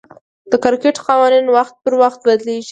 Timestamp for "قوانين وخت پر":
1.07-1.93